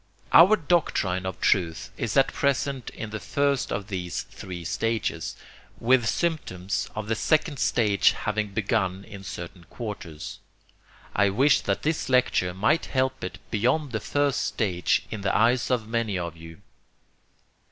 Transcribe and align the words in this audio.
Our 0.33 0.55
doctrine 0.55 1.27
of 1.27 1.39
truth 1.39 1.91
is 1.95 2.17
at 2.17 2.33
present 2.33 2.89
in 2.89 3.11
the 3.11 3.19
first 3.19 3.71
of 3.71 3.85
these 3.89 4.23
three 4.23 4.63
stages, 4.65 5.35
with 5.79 6.07
symptoms 6.07 6.89
of 6.95 7.07
the 7.07 7.13
second 7.13 7.59
stage 7.59 8.13
having 8.13 8.47
begun 8.47 9.03
in 9.03 9.23
certain 9.23 9.65
quarters. 9.65 10.39
I 11.15 11.29
wish 11.29 11.61
that 11.61 11.83
this 11.83 12.09
lecture 12.09 12.51
might 12.51 12.87
help 12.87 13.23
it 13.23 13.37
beyond 13.51 13.91
the 13.91 13.99
first 13.99 14.43
stage 14.43 15.05
in 15.11 15.21
the 15.21 15.37
eyes 15.37 15.69
of 15.69 15.87
many 15.87 16.17
of 16.17 16.35
you. 16.35 16.61